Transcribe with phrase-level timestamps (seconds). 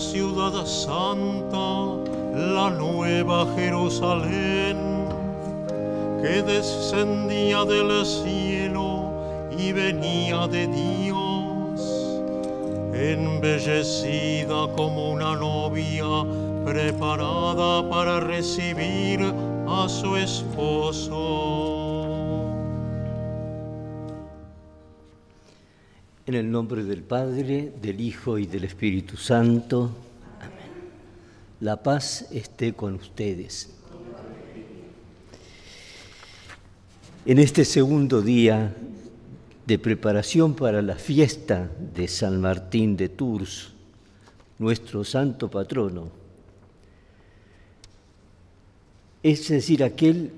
[0.00, 1.94] ciudad santa,
[2.34, 4.78] la nueva Jerusalén,
[6.22, 9.12] que descendía del cielo
[9.56, 11.80] y venía de Dios,
[12.94, 16.24] embellecida como una novia
[16.64, 19.20] preparada para recibir
[19.68, 21.59] a su esposo.
[26.30, 29.90] En el nombre del Padre, del Hijo y del Espíritu Santo.
[30.38, 30.70] Amén.
[31.58, 33.70] La paz esté con ustedes.
[37.26, 38.72] En este segundo día
[39.66, 43.72] de preparación para la fiesta de San Martín de Tours,
[44.60, 46.12] nuestro santo patrono,
[49.24, 50.30] es decir, aquel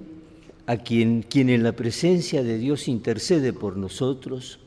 [0.64, 4.58] a quien, quien en la presencia de Dios intercede por nosotros,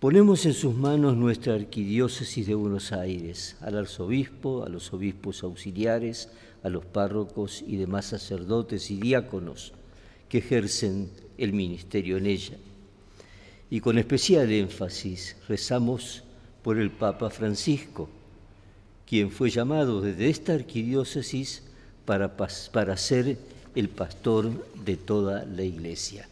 [0.00, 6.30] ponemos en sus manos nuestra arquidiócesis de Buenos Aires, al arzobispo, a los obispos auxiliares,
[6.62, 9.74] a los párrocos y demás sacerdotes y diáconos
[10.30, 12.56] que ejercen el ministerio en ella.
[13.68, 16.24] Y con especial énfasis rezamos
[16.62, 18.08] por el Papa Francisco,
[19.06, 21.62] quien fue llamado desde esta arquidiócesis
[22.06, 22.38] para,
[22.72, 23.36] para ser
[23.74, 26.29] el pastor de toda la iglesia.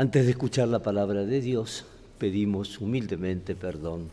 [0.00, 1.84] Antes de escuchar la palabra de Dios,
[2.16, 4.10] pedimos humildemente perdón.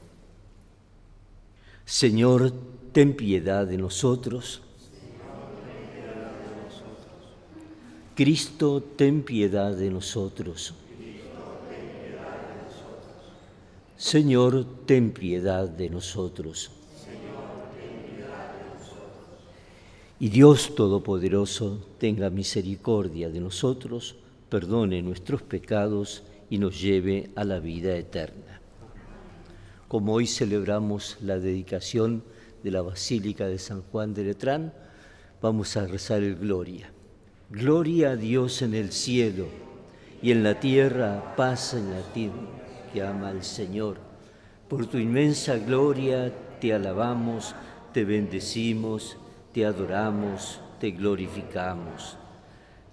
[1.86, 2.52] Señor,
[2.92, 4.62] ten piedad de nosotros.
[8.16, 10.74] Cristo, ten piedad de nosotros.
[13.96, 16.70] Señor, ten piedad de nosotros.
[20.20, 24.18] Y Dios Todopoderoso tenga misericordia de nosotros,
[24.50, 28.62] perdone nuestros pecados y nos lleve a la vida eterna.
[29.88, 32.24] Como hoy celebramos la dedicación
[32.64, 34.74] de la Basílica de San Juan de Letrán,
[35.42, 36.92] vamos a rezar el Gloria.
[37.50, 39.48] Gloria a Dios en el cielo
[40.22, 42.36] y en la tierra paz en la tierra
[42.92, 43.98] que ama al Señor.
[44.68, 47.56] Por tu inmensa gloria te alabamos,
[47.94, 49.18] te bendecimos
[49.58, 52.16] te adoramos, te glorificamos.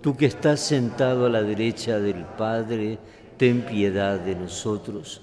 [0.00, 2.98] Tú que estás sentado a la derecha del Padre,
[3.36, 5.20] ten piedad de nosotros,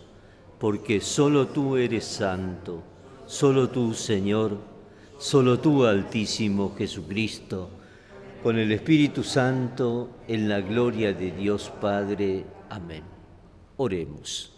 [0.60, 2.84] porque solo tú eres santo,
[3.26, 4.58] solo tú, Señor,
[5.18, 7.70] solo tú, Altísimo Jesucristo,
[8.44, 12.46] con el Espíritu Santo, en la gloria de Dios Padre.
[12.70, 13.04] Amén.
[13.78, 14.52] Oremos.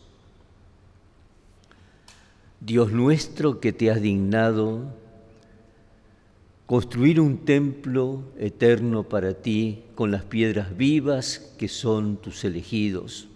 [2.60, 4.96] Dios nuestro que te has dignado
[6.68, 13.30] construir un templo eterno para ti con las piedras vivas que son tus elegidos.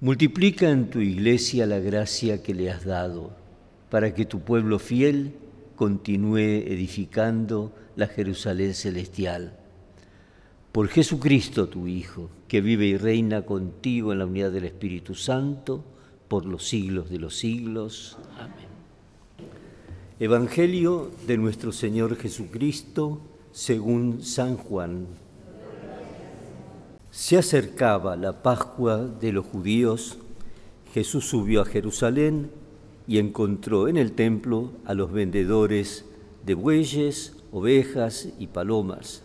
[0.00, 3.32] Multiplica en tu iglesia la gracia que le has dado,
[3.90, 5.32] para que tu pueblo fiel
[5.74, 9.58] continúe edificando la Jerusalén celestial.
[10.70, 15.84] Por Jesucristo tu Hijo, que vive y reina contigo en la unidad del Espíritu Santo,
[16.28, 18.16] por los siglos de los siglos.
[18.38, 18.65] Amén.
[20.18, 23.20] Evangelio de nuestro Señor Jesucristo
[23.52, 25.08] según San Juan.
[27.10, 30.16] Se acercaba la Pascua de los judíos,
[30.94, 32.50] Jesús subió a Jerusalén
[33.06, 36.06] y encontró en el templo a los vendedores
[36.46, 39.22] de bueyes, ovejas y palomas,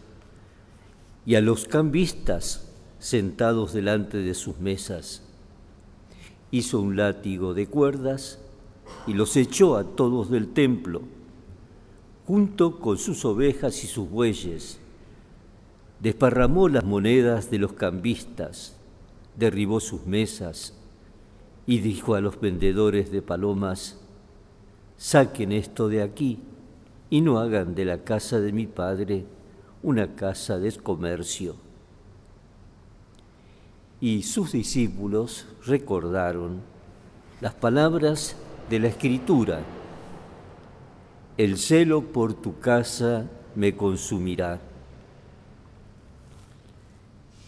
[1.26, 5.24] y a los cambistas sentados delante de sus mesas.
[6.52, 8.40] Hizo un látigo de cuerdas
[9.08, 11.02] y los echó a todos del templo,
[12.26, 14.80] junto con sus ovejas y sus bueyes.
[16.00, 18.78] Desparramó las monedas de los cambistas,
[19.36, 20.74] derribó sus mesas
[21.66, 24.00] y dijo a los vendedores de palomas,
[24.98, 26.40] saquen esto de aquí
[27.10, 29.26] y no hagan de la casa de mi padre
[29.84, 31.56] una casa de comercio.
[34.00, 36.62] Y sus discípulos recordaron
[37.40, 38.36] las palabras
[38.70, 39.62] de la Escritura.
[41.38, 43.26] El celo por tu casa
[43.56, 44.60] me consumirá.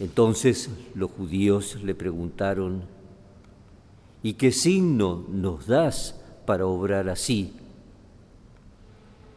[0.00, 2.82] Entonces los judíos le preguntaron,
[4.22, 7.52] ¿y qué signo nos das para obrar así?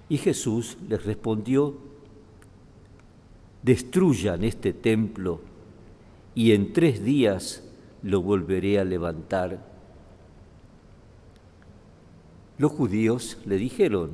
[0.09, 1.75] Y Jesús les respondió,
[3.61, 5.41] destruyan este templo
[6.33, 7.63] y en tres días
[8.03, 9.76] lo volveré a levantar.
[12.57, 14.11] Los judíos le dijeron,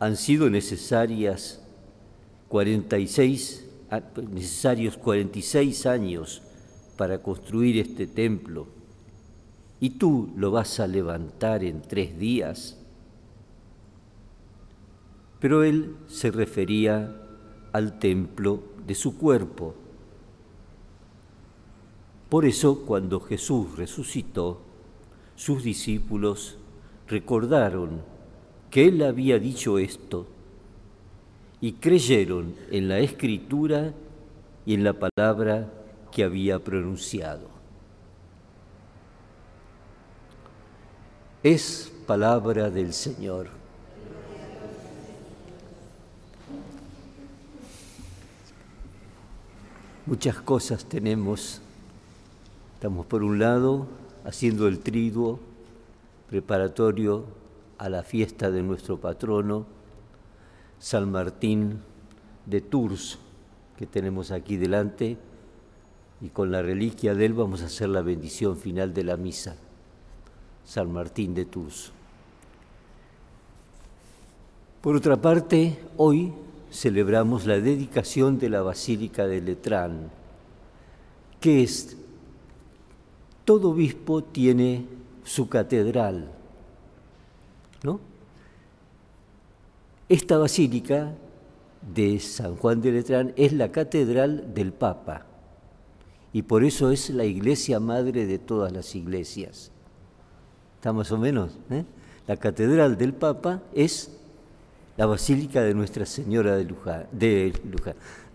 [0.00, 1.62] han sido necesarias
[2.48, 6.42] 46, ah, necesarios 46 años
[6.96, 8.66] para construir este templo
[9.80, 12.78] y tú lo vas a levantar en tres días.
[15.40, 17.20] Pero él se refería
[17.72, 19.74] al templo de su cuerpo.
[22.28, 24.60] Por eso cuando Jesús resucitó,
[25.36, 26.58] sus discípulos
[27.08, 28.02] recordaron
[28.70, 30.26] que él había dicho esto
[31.60, 33.92] y creyeron en la escritura
[34.66, 35.70] y en la palabra
[36.10, 37.48] que había pronunciado.
[41.42, 43.48] Es palabra del Señor.
[50.06, 51.60] Muchas cosas tenemos.
[52.74, 53.86] Estamos por un lado
[54.24, 55.40] haciendo el triduo
[56.34, 57.26] preparatorio
[57.78, 59.66] a la fiesta de nuestro patrono,
[60.80, 61.78] San Martín
[62.44, 63.20] de Tours,
[63.76, 65.16] que tenemos aquí delante,
[66.20, 69.54] y con la reliquia de él vamos a hacer la bendición final de la misa.
[70.64, 71.92] San Martín de Tours.
[74.80, 76.32] Por otra parte, hoy
[76.72, 80.10] celebramos la dedicación de la Basílica de Letrán,
[81.40, 81.96] que es,
[83.44, 86.30] todo obispo tiene su catedral,
[87.82, 88.00] ¿no?
[90.08, 91.14] Esta basílica
[91.94, 95.26] de San Juan de Letrán es la catedral del Papa
[96.32, 99.70] y por eso es la iglesia madre de todas las iglesias.
[100.76, 101.58] ¿Está más o menos?
[101.70, 101.84] Eh?
[102.26, 104.10] La catedral del Papa es
[104.96, 107.52] la Basílica de Nuestra Señora de, Luján, de,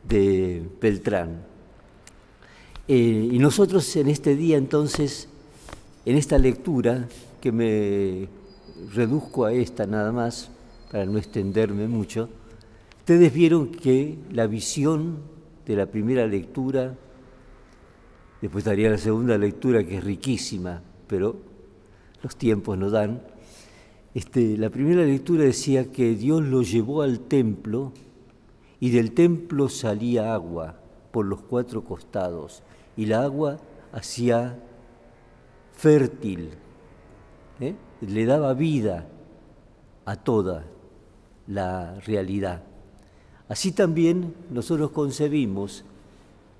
[0.07, 1.43] de Beltrán.
[2.87, 5.29] Eh, y nosotros en este día entonces,
[6.09, 7.07] en esta lectura,
[7.39, 8.27] que me
[8.95, 10.49] reduzco a esta nada más,
[10.91, 12.29] para no extenderme mucho,
[12.97, 15.19] ustedes vieron que la visión
[15.67, 16.95] de la primera lectura,
[18.41, 21.35] después daría la segunda lectura que es riquísima, pero
[22.23, 23.21] los tiempos no dan,
[24.15, 27.93] este, la primera lectura decía que Dios lo llevó al templo
[28.79, 30.73] y del templo salía agua
[31.11, 32.63] por los cuatro costados
[32.97, 33.59] y la agua
[33.91, 34.57] hacía
[35.79, 36.49] fértil,
[37.61, 37.73] ¿eh?
[38.01, 39.07] le daba vida
[40.03, 40.65] a toda
[41.47, 42.63] la realidad.
[43.47, 45.85] Así también nosotros concebimos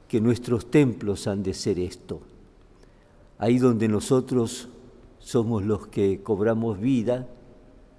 [0.08, 2.22] que nuestros templos han de ser esto,
[3.38, 4.70] ahí donde nosotros
[5.20, 7.28] somos los que cobramos vida,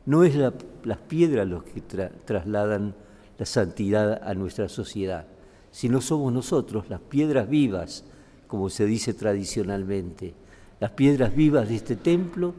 [0.06, 2.94] no es las piedras los que trasladan
[3.38, 5.26] la santidad a nuestra sociedad,
[5.70, 8.04] sino somos nosotros, las piedras vivas,
[8.46, 10.34] como se dice tradicionalmente,
[10.80, 12.54] las piedras vivas de este templo,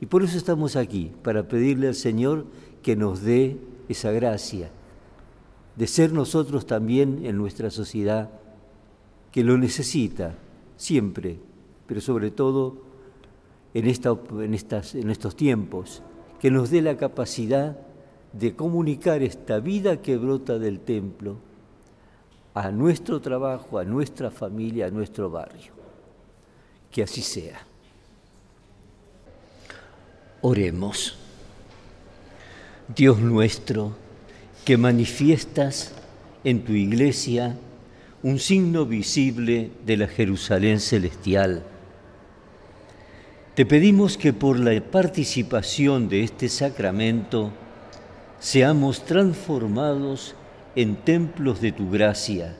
[0.00, 2.46] y por eso estamos aquí, para pedirle al Señor
[2.82, 3.56] que nos dé
[3.88, 4.70] esa gracia
[5.76, 8.30] de ser nosotros también en nuestra sociedad
[9.30, 10.34] que lo necesita
[10.76, 11.38] siempre,
[11.86, 12.76] pero sobre todo
[13.72, 16.02] en, esta, en, estas, en estos tiempos
[16.40, 17.78] que nos dé la capacidad
[18.32, 21.36] de comunicar esta vida que brota del templo
[22.54, 25.81] a nuestro trabajo, a nuestra familia, a nuestro barrio.
[26.92, 27.66] Que así sea.
[30.42, 31.16] Oremos.
[32.94, 33.96] Dios nuestro,
[34.66, 35.94] que manifiestas
[36.44, 37.56] en tu iglesia
[38.22, 41.64] un signo visible de la Jerusalén celestial,
[43.54, 47.52] te pedimos que por la participación de este sacramento
[48.38, 50.34] seamos transformados
[50.74, 52.56] en templos de tu gracia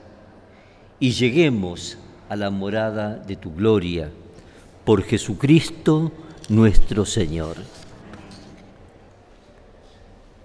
[1.01, 1.99] y lleguemos
[2.29, 4.11] a la morada de tu gloria
[4.85, 6.13] por Jesucristo
[6.49, 7.57] nuestro Señor.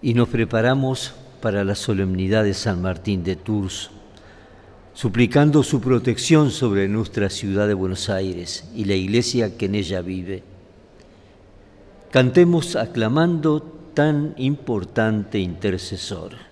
[0.02, 3.92] Y nos preparamos para la solemnidad de San Martín de Tours
[4.98, 10.02] suplicando su protección sobre nuestra ciudad de Buenos Aires y la iglesia que en ella
[10.02, 10.42] vive.
[12.10, 13.62] Cantemos aclamando
[13.94, 16.47] tan importante intercesor.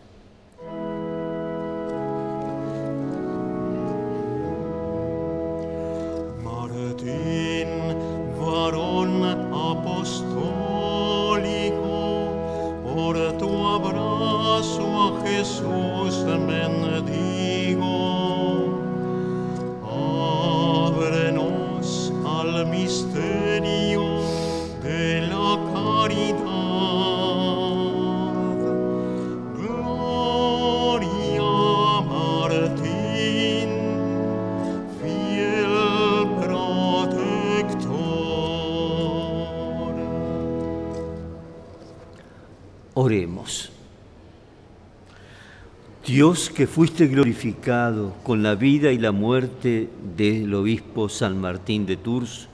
[46.15, 51.97] Dios que fuiste glorificado con la vida y la muerte del obispo San Martín de
[51.97, 52.47] Tours,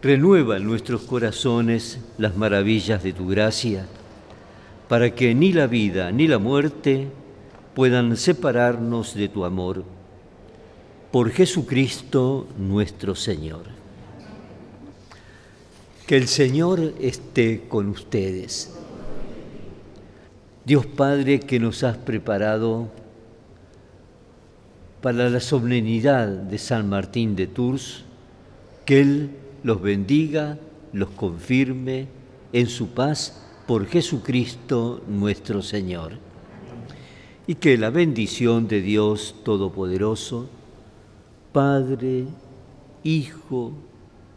[0.00, 3.88] renueva en nuestros corazones las maravillas de tu gracia,
[4.86, 7.08] para que ni la vida ni la muerte
[7.74, 9.82] puedan separarnos de tu amor.
[11.10, 13.64] Por Jesucristo nuestro Señor.
[16.06, 18.78] Que el Señor esté con ustedes.
[20.68, 22.90] Dios Padre que nos has preparado
[25.00, 28.04] para la solemnidad de San Martín de Tours,
[28.84, 29.30] que Él
[29.62, 30.58] los bendiga,
[30.92, 32.08] los confirme
[32.52, 36.18] en su paz por Jesucristo nuestro Señor.
[37.46, 40.50] Y que la bendición de Dios Todopoderoso,
[41.50, 42.26] Padre,
[43.04, 43.72] Hijo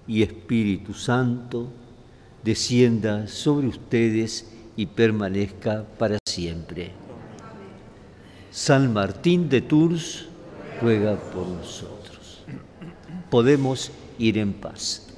[0.08, 1.68] y Espíritu Santo,
[2.42, 6.90] descienda sobre ustedes y permanezca para siempre.
[8.50, 10.26] San Martín de Tours
[10.82, 12.44] ruega por nosotros.
[13.30, 15.11] Podemos ir en paz.